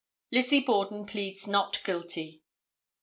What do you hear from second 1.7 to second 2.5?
Guilty."